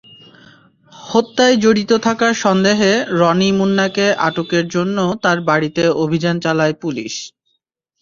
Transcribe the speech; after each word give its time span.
হত্যায় 0.93 1.55
জড়িত 1.63 1.91
থাকার 2.05 2.33
সন্দেহে 2.43 2.93
রনি 3.19 3.49
মুন্নাকে 3.57 4.05
আটকের 4.27 4.65
জন্য 4.75 4.97
তাঁর 5.23 5.37
বাড়িতে 5.49 5.83
অভিযান 6.03 6.35
চালায় 6.45 6.75
পুলিশ। 6.81 7.13